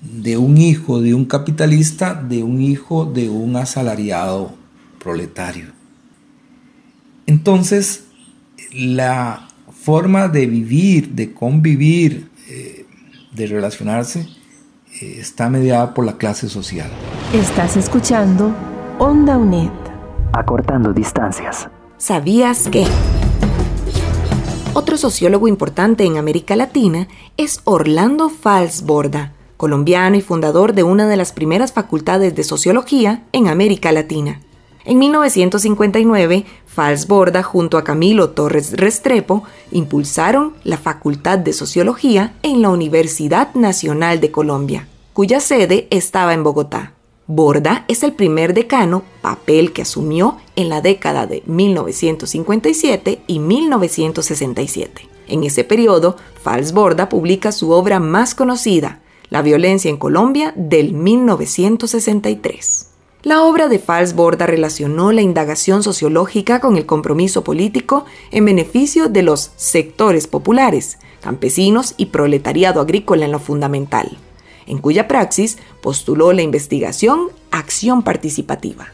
de 0.00 0.38
un 0.38 0.56
hijo 0.56 1.02
de 1.02 1.12
un 1.12 1.26
capitalista, 1.26 2.14
de 2.14 2.42
un 2.42 2.62
hijo 2.62 3.04
de 3.04 3.28
un 3.28 3.54
asalariado 3.56 4.54
proletario. 4.98 5.66
Entonces, 7.26 8.04
la 8.72 9.45
forma 9.86 10.26
de 10.26 10.46
vivir, 10.46 11.10
de 11.10 11.32
convivir, 11.32 12.28
eh, 12.48 12.86
de 13.30 13.46
relacionarse, 13.46 14.26
eh, 15.00 15.18
está 15.20 15.48
mediada 15.48 15.94
por 15.94 16.04
la 16.04 16.16
clase 16.16 16.48
social. 16.48 16.90
Estás 17.32 17.76
escuchando 17.76 18.52
Onda 18.98 19.38
UNED. 19.38 19.70
Acortando 20.32 20.92
distancias. 20.92 21.68
¿Sabías 21.98 22.68
que? 22.68 22.84
Otro 24.74 24.96
sociólogo 24.96 25.46
importante 25.46 26.02
en 26.04 26.16
América 26.16 26.56
Latina 26.56 27.06
es 27.36 27.60
Orlando 27.62 28.28
Falsborda, 28.28 29.34
colombiano 29.56 30.16
y 30.16 30.20
fundador 30.20 30.72
de 30.72 30.82
una 30.82 31.06
de 31.06 31.16
las 31.16 31.30
primeras 31.30 31.72
facultades 31.72 32.34
de 32.34 32.42
sociología 32.42 33.22
en 33.30 33.46
América 33.46 33.92
Latina. 33.92 34.40
En 34.88 34.98
1959, 34.98 36.46
Falsborda 36.64 37.42
junto 37.42 37.76
a 37.76 37.82
Camilo 37.82 38.30
Torres 38.30 38.76
Restrepo 38.76 39.42
impulsaron 39.72 40.54
la 40.62 40.78
Facultad 40.78 41.38
de 41.38 41.52
Sociología 41.52 42.34
en 42.44 42.62
la 42.62 42.68
Universidad 42.68 43.52
Nacional 43.54 44.20
de 44.20 44.30
Colombia, 44.30 44.86
cuya 45.12 45.40
sede 45.40 45.88
estaba 45.90 46.34
en 46.34 46.44
Bogotá. 46.44 46.92
Borda 47.26 47.84
es 47.88 48.04
el 48.04 48.12
primer 48.12 48.54
decano, 48.54 49.02
papel 49.22 49.72
que 49.72 49.82
asumió 49.82 50.36
en 50.54 50.68
la 50.68 50.80
década 50.80 51.26
de 51.26 51.42
1957 51.46 53.22
y 53.26 53.40
1967. 53.40 55.08
En 55.26 55.42
ese 55.42 55.64
periodo, 55.64 56.16
Falsborda 56.40 57.08
publica 57.08 57.50
su 57.50 57.72
obra 57.72 57.98
más 57.98 58.36
conocida, 58.36 59.00
La 59.30 59.42
violencia 59.42 59.90
en 59.90 59.96
Colombia, 59.96 60.52
del 60.54 60.92
1963. 60.92 62.92
La 63.26 63.42
obra 63.42 63.66
de 63.66 63.80
Fals 63.80 64.14
Borda 64.14 64.46
relacionó 64.46 65.10
la 65.10 65.20
indagación 65.20 65.82
sociológica 65.82 66.60
con 66.60 66.76
el 66.76 66.86
compromiso 66.86 67.42
político 67.42 68.04
en 68.30 68.44
beneficio 68.44 69.08
de 69.08 69.22
los 69.22 69.50
sectores 69.56 70.28
populares, 70.28 70.98
campesinos 71.22 71.94
y 71.96 72.06
proletariado 72.06 72.80
agrícola 72.80 73.24
en 73.24 73.32
lo 73.32 73.40
fundamental, 73.40 74.16
en 74.68 74.78
cuya 74.78 75.08
praxis 75.08 75.58
postuló 75.82 76.32
la 76.32 76.42
investigación 76.42 77.30
acción 77.50 78.04
participativa. 78.04 78.92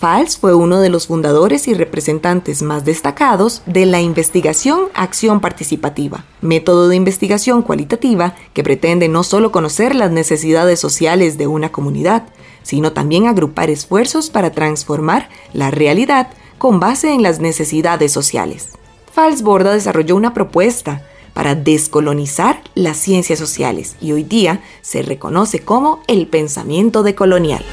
Fals 0.00 0.38
fue 0.38 0.54
uno 0.54 0.80
de 0.80 0.88
los 0.88 1.08
fundadores 1.08 1.68
y 1.68 1.74
representantes 1.74 2.62
más 2.62 2.86
destacados 2.86 3.60
de 3.66 3.84
la 3.84 4.00
investigación 4.00 4.84
acción 4.94 5.40
participativa, 5.40 6.24
método 6.40 6.88
de 6.88 6.96
investigación 6.96 7.60
cualitativa 7.60 8.36
que 8.54 8.62
pretende 8.62 9.06
no 9.08 9.22
solo 9.22 9.52
conocer 9.52 9.94
las 9.94 10.10
necesidades 10.10 10.80
sociales 10.80 11.36
de 11.36 11.46
una 11.46 11.72
comunidad, 11.72 12.22
sino 12.68 12.92
también 12.92 13.26
agrupar 13.26 13.70
esfuerzos 13.70 14.28
para 14.28 14.50
transformar 14.50 15.30
la 15.54 15.70
realidad 15.70 16.28
con 16.58 16.80
base 16.80 17.14
en 17.14 17.22
las 17.22 17.40
necesidades 17.40 18.12
sociales. 18.12 18.72
Falsborda 19.10 19.72
desarrolló 19.72 20.14
una 20.16 20.34
propuesta 20.34 21.00
para 21.32 21.54
descolonizar 21.54 22.60
las 22.74 22.98
ciencias 22.98 23.38
sociales 23.38 23.96
y 24.02 24.12
hoy 24.12 24.22
día 24.22 24.60
se 24.82 25.00
reconoce 25.00 25.60
como 25.60 26.02
el 26.08 26.26
pensamiento 26.26 27.02
decolonial. 27.02 27.64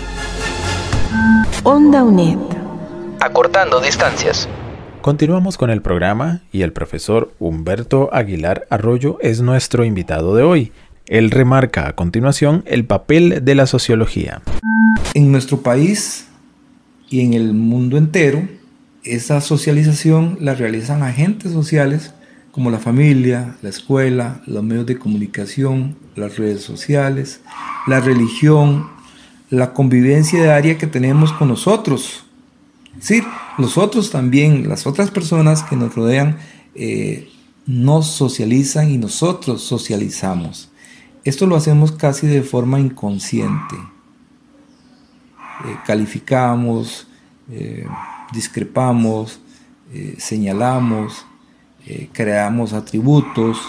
Onda 1.64 2.02
UNED. 2.02 2.38
Acortando 3.20 3.82
distancias. 3.82 4.48
Continuamos 5.02 5.58
con 5.58 5.72
el 5.72 5.82
programa 5.82 6.40
y 6.54 6.62
el 6.62 6.72
profesor 6.72 7.34
Humberto 7.40 8.08
Aguilar 8.14 8.66
Arroyo 8.70 9.18
es 9.20 9.42
nuestro 9.42 9.84
invitado 9.84 10.36
de 10.36 10.44
hoy. 10.44 10.72
Él 11.06 11.32
remarca 11.32 11.86
a 11.90 11.96
continuación 11.98 12.64
el 12.66 12.86
papel 12.86 13.44
de 13.44 13.56
la 13.56 13.68
sociología. 13.68 14.42
En 15.14 15.32
nuestro 15.32 15.62
país 15.62 16.28
y 17.10 17.22
en 17.22 17.34
el 17.34 17.54
mundo 17.54 17.98
entero, 17.98 18.48
esa 19.04 19.40
socialización 19.42 20.38
la 20.42 20.56
realizan 20.56 21.04
agentes 21.04 21.52
sociales 21.52 22.14
como 22.52 22.72
la 22.72 22.80
familia, 22.80 23.58
la 23.62 23.70
escuela, 23.70 24.42
los 24.48 24.64
medios 24.64 24.86
de 24.86 24.98
comunicación, 24.98 25.98
las 26.16 26.38
redes 26.38 26.62
sociales, 26.62 27.42
la 27.86 28.00
religión, 28.00 28.88
la 29.50 29.74
convivencia 29.74 30.42
diaria 30.42 30.78
que 30.78 30.88
tenemos 30.88 31.34
con 31.34 31.50
nosotros. 31.50 32.24
Sí, 33.00 33.22
nosotros 33.58 34.10
también, 34.10 34.70
las 34.70 34.88
otras 34.88 35.12
personas 35.12 35.64
que 35.64 35.76
nos 35.76 35.96
rodean, 35.96 36.38
eh, 36.76 37.30
nos 37.66 38.08
socializan 38.08 38.90
y 38.90 38.98
nosotros 38.98 39.62
socializamos. 39.62 40.72
Esto 41.24 41.48
lo 41.48 41.56
hacemos 41.56 41.92
casi 41.92 42.28
de 42.28 42.42
forma 42.42 42.80
inconsciente. 42.80 43.76
Eh, 45.66 45.78
calificamos, 45.86 47.08
eh, 47.50 47.88
discrepamos, 48.32 49.40
eh, 49.94 50.16
señalamos, 50.18 51.26
creamos 52.14 52.74
atributos, 52.74 53.60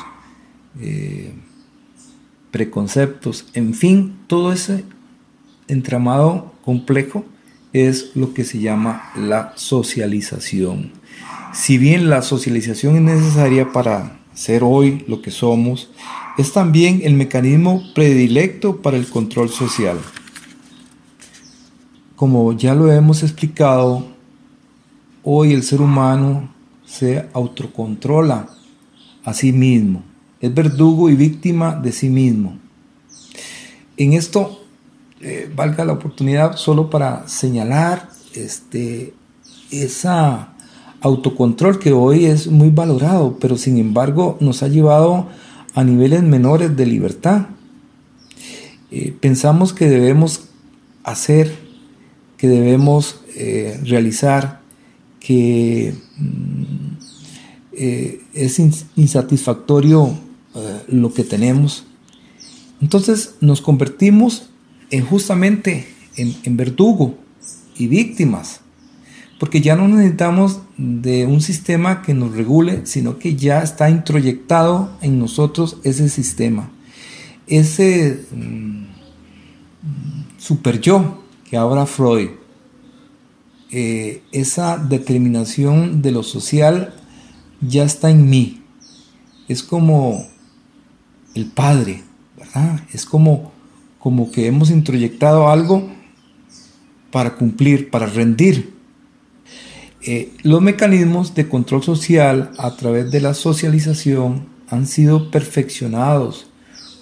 preconceptos, 2.51 3.47
en 3.53 3.75
fin, 3.75 4.17
todo 4.27 4.55
ese 4.55 4.85
entramado 5.69 6.55
complejo 6.65 7.27
es 7.75 8.13
lo 8.15 8.33
que 8.33 8.45
se 8.45 8.59
llama 8.59 9.11
la 9.17 9.53
socialización. 9.57 10.93
Si 11.53 11.77
bien 11.77 12.09
la 12.09 12.23
socialización 12.23 12.97
es 12.97 13.03
necesaria 13.03 13.71
para 13.71 14.19
ser 14.33 14.63
hoy 14.65 15.05
lo 15.09 15.21
que 15.21 15.31
somos, 15.31 15.91
es 16.39 16.55
también 16.55 17.03
el 17.05 17.13
mecanismo 17.13 17.83
predilecto 17.95 18.81
para 18.81 18.97
el 18.97 19.07
control 19.09 19.51
social. 19.51 19.99
Como 22.17 22.55
ya 22.55 22.75
lo 22.75 22.91
hemos 22.91 23.23
explicado, 23.23 24.07
hoy 25.23 25.53
el 25.53 25.63
ser 25.63 25.83
humano 25.83 26.49
se 26.87 27.27
autocontrola 27.35 28.49
a 29.25 29.35
sí 29.35 29.53
mismo. 29.53 30.03
Es 30.41 30.55
verdugo 30.55 31.11
y 31.11 31.15
víctima 31.15 31.75
de 31.75 31.93
sí 31.93 32.09
mismo. 32.09 32.59
En 33.99 34.15
esto, 34.15 34.63
eh, 35.21 35.51
valga 35.55 35.85
la 35.85 35.95
oportunidad 35.95 36.57
solo 36.57 36.91
para 36.91 37.29
señalar 37.29 38.09
este, 38.35 39.15
esa 39.71 40.55
autocontrol 41.01 41.79
que 41.79 41.93
hoy 41.93 42.27
es 42.27 42.47
muy 42.47 42.71
valorado, 42.71 43.39
pero 43.39 43.57
sin 43.57 43.79
embargo 43.79 44.39
nos 44.41 44.63
ha 44.63 44.69
llevado 44.69 45.29
a 45.75 45.85
niveles 45.85 46.23
menores 46.23 46.77
de 46.77 46.87
libertad. 46.87 47.47
Eh, 48.91 49.15
pensamos 49.21 49.73
que 49.73 49.89
debemos 49.89 50.49
hacer, 51.05 51.66
que 52.37 52.49
debemos 52.49 53.21
eh, 53.35 53.81
realizar, 53.85 54.61
que 55.21 55.95
mm, 56.19 56.65
eh, 57.73 58.21
es 58.35 58.59
insatisfactorio 58.97 60.27
lo 60.89 61.13
que 61.13 61.23
tenemos. 61.23 61.85
Entonces 62.81 63.35
nos 63.41 63.61
convertimos 63.61 64.49
en 64.91 65.05
justamente 65.05 65.87
en, 66.17 66.57
verdugo 66.57 67.19
y 67.77 67.89
víctimas 67.89 68.61
porque 69.39 69.61
ya 69.61 69.77
no 69.77 69.87
necesitamos 69.87 70.61
de 70.79 71.27
un 71.27 71.43
sistema 71.43 72.01
que 72.01 72.15
nos 72.15 72.35
regule, 72.35 72.87
sino 72.87 73.19
que 73.19 73.37
ya 73.37 73.63
está 73.63 73.91
introyectado 73.91 74.97
en 75.03 75.19
nosotros 75.19 75.77
ese 75.85 76.09
sistema. 76.09 76.71
Ese 77.47 78.25
mm, 78.33 78.85
super 80.39 80.81
yo 80.81 81.23
que 81.49 81.57
habla 81.57 81.87
Freud, 81.87 82.31
eh, 83.71 84.23
esa 84.33 84.79
determinación 84.79 86.03
de 86.03 86.13
lo 86.13 86.23
social 86.23 86.95
ya 87.61 87.85
está 87.85 88.11
en 88.11 88.29
mí. 88.29 88.63
Es 89.49 89.63
como 89.63 90.27
el 91.35 91.47
Padre. 91.47 92.03
Es 92.93 93.05
como, 93.05 93.53
como 93.99 94.31
que 94.31 94.47
hemos 94.47 94.71
introyectado 94.71 95.49
algo 95.49 95.91
para 97.11 97.35
cumplir, 97.35 97.91
para 97.91 98.07
rendir 98.07 98.77
eh, 100.09 100.33
los 100.43 100.63
mecanismos 100.63 101.35
de 101.35 101.49
control 101.49 101.83
social 101.83 102.53
a 102.59 102.77
través 102.77 103.11
de 103.11 103.21
la 103.21 103.35
socialización 103.35 104.47
han 104.69 104.87
sido 104.87 105.33
perfeccionados 105.33 106.47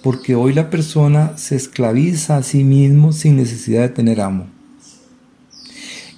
porque 0.05 0.35
hoy 0.35 0.53
la 0.53 0.69
persona 0.69 1.35
se 1.35 1.55
esclaviza 1.55 2.37
a 2.37 2.43
sí 2.43 2.63
mismo 2.63 3.11
sin 3.11 3.37
necesidad 3.37 3.81
de 3.81 3.89
tener 3.89 4.21
amo. 4.21 4.45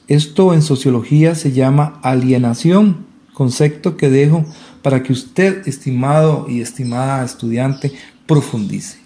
Esto 0.09 0.53
en 0.53 0.61
sociología 0.61 1.35
se 1.35 1.53
llama 1.53 1.97
alienación, 2.03 3.05
concepto 3.33 3.95
que 3.95 4.09
dejo 4.09 4.43
para 4.81 5.03
que 5.03 5.13
usted, 5.13 5.65
estimado 5.65 6.47
y 6.49 6.59
estimada 6.59 7.23
estudiante, 7.23 7.93
profundice. 8.25 8.97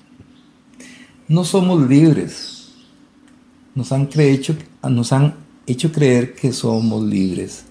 No 1.28 1.44
somos 1.44 1.88
libres. 1.88 2.72
Nos 3.76 3.92
han, 3.92 4.10
nos 4.90 5.14
han 5.14 5.36
hecho 5.68 5.92
creer 5.92 6.34
que 6.34 6.52
somos 6.52 7.04
libres. 7.04 7.66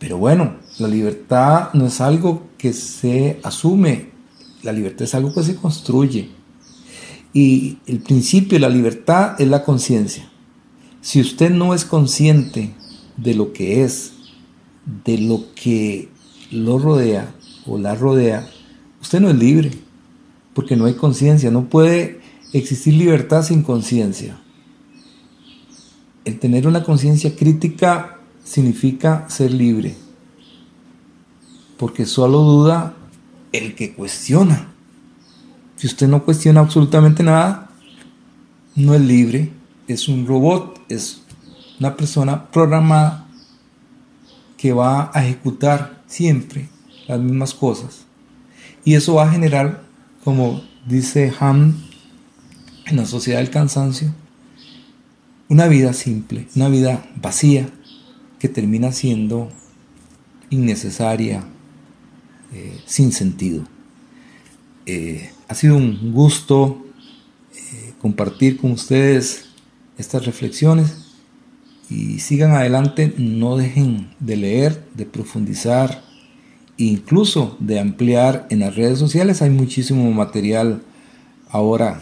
Pero 0.00 0.18
bueno, 0.18 0.56
la 0.80 0.88
libertad 0.88 1.72
no 1.74 1.86
es 1.86 2.00
algo 2.00 2.42
que 2.58 2.72
se 2.72 3.38
asume, 3.44 4.13
la 4.64 4.72
libertad 4.72 5.02
es 5.02 5.14
algo 5.14 5.32
que 5.32 5.42
se 5.42 5.56
construye. 5.56 6.30
Y 7.32 7.78
el 7.86 8.00
principio 8.00 8.56
de 8.56 8.60
la 8.60 8.68
libertad 8.68 9.40
es 9.40 9.48
la 9.48 9.62
conciencia. 9.62 10.28
Si 11.00 11.20
usted 11.20 11.50
no 11.50 11.74
es 11.74 11.84
consciente 11.84 12.74
de 13.16 13.34
lo 13.34 13.52
que 13.52 13.84
es, 13.84 14.12
de 15.04 15.18
lo 15.18 15.44
que 15.54 16.08
lo 16.50 16.78
rodea 16.78 17.34
o 17.66 17.78
la 17.78 17.94
rodea, 17.94 18.48
usted 19.02 19.20
no 19.20 19.28
es 19.28 19.36
libre, 19.36 19.70
porque 20.54 20.76
no 20.76 20.86
hay 20.86 20.94
conciencia, 20.94 21.50
no 21.50 21.68
puede 21.68 22.20
existir 22.52 22.94
libertad 22.94 23.42
sin 23.42 23.62
conciencia. 23.62 24.40
El 26.24 26.38
tener 26.38 26.66
una 26.66 26.84
conciencia 26.84 27.36
crítica 27.36 28.18
significa 28.44 29.28
ser 29.28 29.52
libre, 29.52 29.94
porque 31.76 32.06
solo 32.06 32.38
duda 32.38 32.96
el 33.54 33.74
que 33.74 33.94
cuestiona. 33.94 34.68
Si 35.76 35.86
usted 35.86 36.08
no 36.08 36.24
cuestiona 36.24 36.60
absolutamente 36.60 37.22
nada, 37.22 37.70
no 38.74 38.94
es 38.94 39.00
libre, 39.00 39.50
es 39.86 40.08
un 40.08 40.26
robot, 40.26 40.80
es 40.88 41.22
una 41.78 41.96
persona 41.96 42.50
programada 42.50 43.26
que 44.56 44.72
va 44.72 45.10
a 45.14 45.24
ejecutar 45.24 46.02
siempre 46.06 46.68
las 47.06 47.20
mismas 47.20 47.54
cosas. 47.54 48.06
Y 48.84 48.94
eso 48.94 49.14
va 49.14 49.24
a 49.24 49.30
generar, 49.30 49.84
como 50.24 50.62
dice 50.86 51.32
Ham 51.38 51.76
en 52.86 52.96
la 52.96 53.06
sociedad 53.06 53.38
del 53.38 53.50
cansancio, 53.50 54.12
una 55.48 55.68
vida 55.68 55.92
simple, 55.92 56.48
una 56.56 56.68
vida 56.68 57.06
vacía, 57.16 57.68
que 58.38 58.48
termina 58.48 58.92
siendo 58.92 59.48
innecesaria, 60.50 61.44
eh, 62.54 62.80
sin 62.86 63.12
sentido. 63.12 63.64
Eh, 64.86 65.30
ha 65.48 65.54
sido 65.54 65.76
un 65.76 66.12
gusto 66.12 66.84
eh, 67.54 67.92
compartir 68.00 68.58
con 68.58 68.72
ustedes 68.72 69.46
estas 69.98 70.24
reflexiones 70.26 70.96
y 71.90 72.20
sigan 72.20 72.52
adelante, 72.52 73.14
no 73.18 73.56
dejen 73.56 74.10
de 74.20 74.36
leer, 74.36 74.84
de 74.94 75.06
profundizar, 75.06 76.02
incluso 76.76 77.56
de 77.60 77.78
ampliar 77.78 78.46
en 78.50 78.60
las 78.60 78.74
redes 78.74 78.98
sociales. 78.98 79.42
Hay 79.42 79.50
muchísimo 79.50 80.10
material 80.12 80.82
ahora 81.48 82.00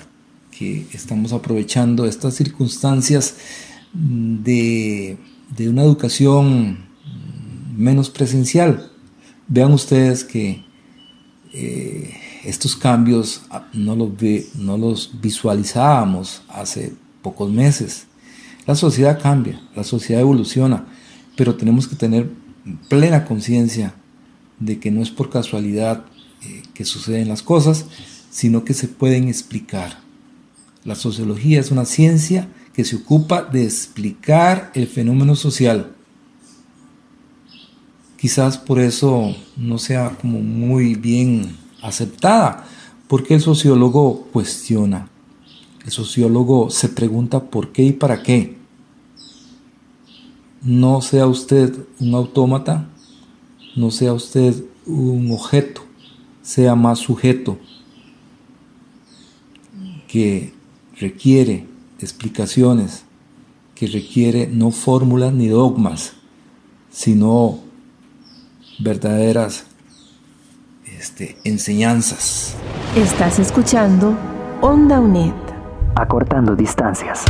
que 0.57 0.87
estamos 0.93 1.33
aprovechando 1.33 2.07
estas 2.07 2.35
circunstancias 2.35 3.37
de 3.93 5.19
de 5.57 5.69
una 5.69 5.83
educación 5.83 6.79
menos 7.77 8.11
presencial. 8.11 8.92
Vean 9.49 9.73
ustedes 9.73 10.25
que 10.25 10.65
eh, 11.53 12.15
estos 12.45 12.77
cambios 12.77 13.43
ah, 13.51 13.69
no 13.73 13.95
los, 13.95 14.11
no 14.55 14.79
los 14.79 15.11
visualizábamos 15.21 16.43
hace 16.49 16.95
pocos 17.23 17.51
meses. 17.51 18.07
La 18.67 18.75
sociedad 18.75 19.21
cambia, 19.21 19.61
la 19.75 19.85
sociedad 19.85 20.23
evoluciona, 20.23 20.87
pero 21.37 21.57
tenemos 21.57 21.89
que 21.89 21.97
tener 21.97 22.31
plena 22.89 23.25
conciencia 23.25 23.95
de 24.61 24.79
que 24.79 24.91
no 24.91 25.03
es 25.03 25.11
por 25.11 25.31
casualidad 25.31 26.05
eh, 26.43 26.63
que 26.75 26.85
suceden 26.85 27.29
las 27.29 27.43
cosas, 27.43 27.87
sino 28.31 28.65
que 28.65 28.75
se 28.75 28.89
pueden 28.89 29.29
explicar. 29.29 29.99
La 30.85 30.95
sociología 30.95 31.61
es 31.61 31.71
una 31.71 31.85
ciencia 31.85 32.49
que 32.73 32.85
se 32.85 32.97
ocupa 32.97 33.43
de 33.43 33.65
explicar 33.65 34.71
el 34.75 34.87
fenómeno 34.87 35.37
social. 35.37 35.93
Quizás 38.23 38.57
por 38.57 38.79
eso 38.79 39.35
no 39.57 39.79
sea 39.79 40.17
como 40.21 40.41
muy 40.41 40.95
bien 40.95 41.57
aceptada, 41.83 42.65
porque 43.09 43.35
el 43.35 43.41
sociólogo 43.41 44.29
cuestiona. 44.33 45.09
El 45.85 45.91
sociólogo 45.91 46.71
se 46.71 46.89
pregunta 46.89 47.51
por 47.51 47.73
qué 47.73 47.83
y 47.83 47.93
para 47.93 48.23
qué. 48.23 48.57
No 50.63 51.03
sea 51.03 51.27
usted 51.27 51.75
un 51.99 52.15
autómata, 52.15 52.89
no 53.75 53.91
sea 53.91 54.13
usted 54.13 54.55
un 54.87 55.33
objeto, 55.33 55.83
sea 56.43 56.77
más 56.77 57.01
sujeto 57.01 57.59
que 60.07 60.55
requiere 60.97 61.67
explicaciones, 61.99 63.03
que 63.75 63.89
requiere 63.89 64.47
no 64.47 64.71
fórmulas 64.71 65.35
ni 65.35 65.49
dogmas, 65.49 66.13
sino 66.89 67.72
verdaderas 68.79 69.65
este, 70.99 71.37
enseñanzas. 71.45 72.55
Estás 72.97 73.39
escuchando 73.39 74.17
Onda 74.61 75.01
UNED. 75.01 75.33
Acortando 75.95 76.57
distancias. 76.57 77.25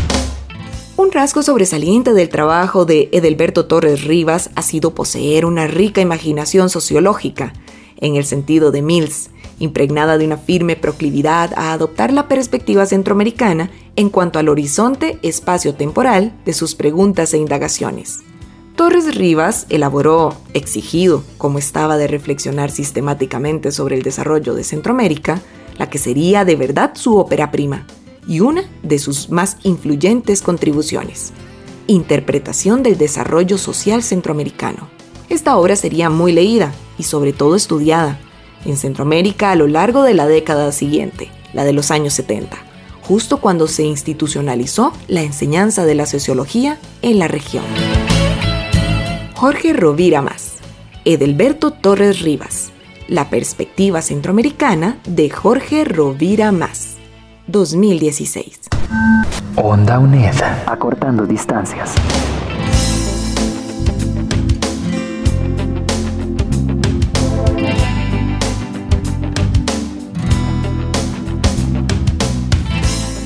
Un 0.97 1.11
rasgo 1.11 1.43
sobresaliente 1.43 2.13
del 2.13 2.29
trabajo 2.29 2.85
de 2.85 3.09
Edelberto 3.13 3.67
Torres 3.67 4.05
Rivas 4.05 4.51
ha 4.55 4.63
sido 4.63 4.95
poseer 4.95 5.47
una 5.47 5.67
rica 5.67 6.01
imaginación 6.01 6.69
sociológica, 6.69 7.53
en 7.97 8.17
el 8.17 8.25
sentido 8.25 8.71
de 8.71 8.83
Mills, 8.83 9.31
impregnada 9.59 10.19
de 10.19 10.27
una 10.27 10.37
firme 10.37 10.77
proclividad 10.77 11.53
a 11.57 11.73
adoptar 11.73 12.13
la 12.13 12.29
perspectiva 12.29 12.87
centroamericana 12.87 13.71
en 13.97 14.11
cuanto 14.11 14.39
al 14.39 14.49
horizonte 14.49 15.19
espacio-temporal 15.23 16.33
de 16.45 16.53
sus 16.53 16.75
preguntas 16.75 17.33
e 17.35 17.39
indagaciones. 17.39 18.21
Torres 18.77 19.15
Rivas 19.15 19.67
elaboró, 19.69 20.35
exigido 20.55 21.23
como 21.39 21.59
estaba 21.59 21.97
de 21.97 22.07
reflexionar 22.07 22.71
sistemáticamente 22.71 23.71
sobre 23.71 23.97
el 23.97 24.03
desarrollo 24.03 24.55
de 24.55 24.65
Centroamérica, 24.65 25.41
la 25.79 25.91
que 25.91 25.99
sería 25.99 26.45
de 26.45 26.57
verdad 26.57 26.93
su 26.95 27.17
ópera 27.17 27.51
prima 27.51 27.87
y 28.27 28.41
una 28.41 28.65
de 28.83 28.99
sus 28.99 29.31
más 29.31 29.59
influyentes 29.63 30.43
contribuciones, 30.43 31.33
Interpretación 31.87 32.83
del 32.83 32.97
Desarrollo 32.97 33.59
Social 33.59 34.03
Centroamericano, 34.03 34.89
esta 35.33 35.57
obra 35.57 35.77
sería 35.77 36.11
muy 36.11 36.33
leída 36.33 36.73
y 36.99 37.05
sobre 37.05 37.33
todo 37.33 37.57
estudiada 37.57 38.19
en 38.67 38.77
Centroamérica 38.77 39.51
a 39.51 39.57
lo 39.57 39.67
largo 39.67 40.03
de 40.03 40.13
la 40.13 40.27
década 40.27 40.73
siguiente, 40.73 41.31
la 41.55 41.65
de 41.65 41.73
los 41.73 41.91
años 41.91 42.13
70, 42.13 42.57
justo 43.03 43.41
cuando 43.41 43.67
se 43.67 43.83
institucionalizó 43.83 44.93
la 45.09 45.23
enseñanza 45.23 45.87
de 45.87 45.95
la 45.95 46.05
sociología 46.05 46.79
en 47.01 47.19
la 47.19 47.29
región. 47.29 47.65
Jorge 49.43 49.73
Rovira 49.73 50.23
Más, 50.23 50.59
Edelberto 51.05 51.73
Torres 51.73 52.21
Rivas, 52.21 52.71
La 53.09 53.29
perspectiva 53.29 54.01
centroamericana 54.01 54.99
de 55.05 55.31
Jorge 55.31 55.85
Rovira 55.85 56.53
Más, 56.53 56.99
2016. 57.49 58.69
Onda 59.57 59.99
UNED, 59.99 60.37
acortando 60.65 61.27
distancias. 61.27 61.93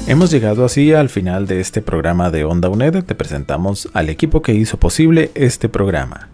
Hemos 0.09 0.31
llegado 0.31 0.64
así 0.64 0.92
al 0.92 1.09
final 1.09 1.49
de 1.49 1.59
este 1.59 1.83
programa 1.83 2.31
de 2.31 2.45
Onda 2.45 2.69
UNED. 2.69 3.03
Te 3.03 3.16
presentamos 3.16 3.88
al 3.92 4.09
equipo 4.09 4.40
que 4.40 4.55
hizo 4.55 4.77
posible 4.77 5.33
este 5.35 5.69
programa. 5.69 6.29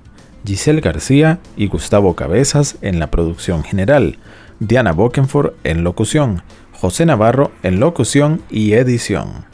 Giselle 0.44 0.82
García 0.82 1.38
y 1.56 1.68
Gustavo 1.68 2.14
Cabezas 2.14 2.76
en 2.82 2.98
la 2.98 3.10
producción 3.10 3.64
general, 3.64 4.18
Diana 4.60 4.92
Bokenford 4.92 5.54
en 5.64 5.84
locución, 5.84 6.42
José 6.72 7.06
Navarro 7.06 7.50
en 7.62 7.80
locución 7.80 8.42
y 8.50 8.74
edición. 8.74 9.51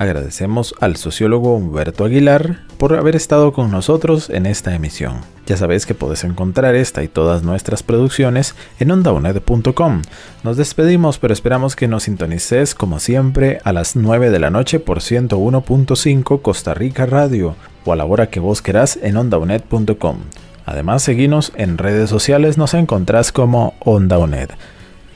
Agradecemos 0.00 0.74
al 0.80 0.96
sociólogo 0.96 1.54
Humberto 1.54 2.06
Aguilar 2.06 2.60
por 2.78 2.96
haber 2.96 3.16
estado 3.16 3.52
con 3.52 3.70
nosotros 3.70 4.30
en 4.30 4.46
esta 4.46 4.74
emisión. 4.74 5.16
Ya 5.44 5.58
sabéis 5.58 5.84
que 5.84 5.92
puedes 5.92 6.24
encontrar 6.24 6.74
esta 6.74 7.02
y 7.02 7.08
todas 7.08 7.42
nuestras 7.42 7.82
producciones 7.82 8.54
en 8.78 8.92
ondauned.com. 8.92 10.00
Nos 10.42 10.56
despedimos, 10.56 11.18
pero 11.18 11.34
esperamos 11.34 11.76
que 11.76 11.86
nos 11.86 12.04
sintonices 12.04 12.74
como 12.74 12.98
siempre 12.98 13.60
a 13.62 13.74
las 13.74 13.94
9 13.94 14.30
de 14.30 14.38
la 14.38 14.48
noche 14.48 14.80
por 14.80 15.00
101.5 15.00 16.40
Costa 16.40 16.72
Rica 16.72 17.04
Radio 17.04 17.54
o 17.84 17.92
a 17.92 17.96
la 17.96 18.06
hora 18.06 18.30
que 18.30 18.40
vos 18.40 18.62
querás 18.62 18.98
en 19.02 19.18
ondauned.com. 19.18 20.16
Además, 20.64 21.02
seguinos 21.02 21.52
en 21.56 21.76
redes 21.76 22.08
sociales, 22.08 22.56
nos 22.56 22.72
encontrás 22.72 23.32
como 23.32 23.74
OndaUNED. 23.80 24.48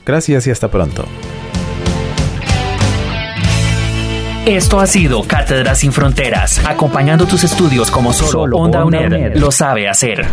Gracias 0.05 0.45
y 0.45 0.51
hasta 0.51 0.69
pronto. 0.69 1.05
Esto 4.45 4.79
ha 4.79 4.85
sido 4.85 5.23
Cátedra 5.23 5.73
sin 5.73 5.91
Fronteras, 5.91 6.63
acompañando 6.67 7.25
tus 7.25 7.43
estudios 7.43 7.89
como 7.89 8.13
solo, 8.13 8.57
Onda, 8.57 8.85
UNED, 8.85 9.37
lo 9.37 9.51
sabe 9.51 9.89
hacer. 9.89 10.27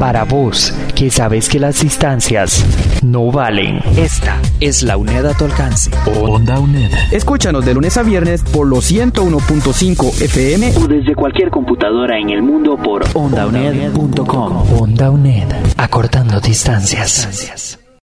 Para 0.00 0.24
vos, 0.24 0.74
que 0.94 1.10
sabes 1.10 1.50
que 1.50 1.60
las 1.60 1.82
distancias 1.82 2.64
no 3.02 3.30
valen. 3.30 3.80
Esta 3.98 4.40
es 4.60 4.82
la 4.82 4.96
UNED 4.96 5.26
a 5.26 5.34
tu 5.34 5.44
alcance. 5.44 5.90
Onda 6.06 6.58
UNED. 6.58 6.90
Escúchanos 7.10 7.66
de 7.66 7.74
lunes 7.74 7.98
a 7.98 8.02
viernes 8.02 8.42
por 8.44 8.66
los 8.66 8.90
101.5 8.90 10.22
FM 10.22 10.72
o 10.78 10.88
desde 10.88 11.14
cualquier 11.14 11.50
computadora 11.50 12.18
en 12.18 12.30
el 12.30 12.42
mundo 12.42 12.78
por 12.78 13.04
ondauned.com. 13.12 14.80
Onda 14.80 15.10
UNED, 15.10 15.48
acortando 15.76 16.40
distancias. 16.40 17.78